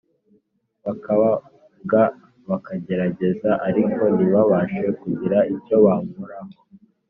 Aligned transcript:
bakababwa, 0.85 2.01
bakagerageza 2.49 3.51
ariko 3.67 4.01
ntibabashe 4.15 4.85
kugira 5.01 5.37
icyo 5.55 5.75
bankoraho 5.85 6.51